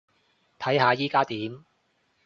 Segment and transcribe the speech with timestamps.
[0.57, 1.63] 睇下依加點